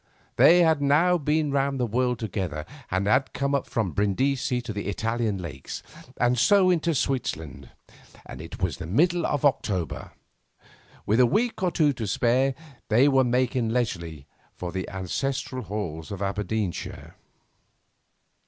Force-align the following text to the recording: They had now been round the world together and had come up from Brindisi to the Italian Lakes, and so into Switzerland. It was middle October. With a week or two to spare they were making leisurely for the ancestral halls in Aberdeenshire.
They 0.35 0.63
had 0.63 0.81
now 0.81 1.19
been 1.19 1.51
round 1.51 1.79
the 1.79 1.85
world 1.85 2.17
together 2.17 2.65
and 2.89 3.05
had 3.05 3.33
come 3.33 3.53
up 3.53 3.67
from 3.67 3.91
Brindisi 3.91 4.59
to 4.59 4.73
the 4.73 4.87
Italian 4.87 5.37
Lakes, 5.37 5.83
and 6.17 6.39
so 6.39 6.71
into 6.71 6.95
Switzerland. 6.95 7.69
It 8.27 8.59
was 8.63 8.79
middle 8.79 9.27
October. 9.27 10.13
With 11.05 11.19
a 11.19 11.27
week 11.27 11.61
or 11.61 11.69
two 11.69 11.93
to 11.93 12.07
spare 12.07 12.55
they 12.87 13.07
were 13.07 13.23
making 13.23 13.69
leisurely 13.69 14.25
for 14.55 14.71
the 14.71 14.89
ancestral 14.89 15.61
halls 15.65 16.11
in 16.11 16.19
Aberdeenshire. 16.19 17.13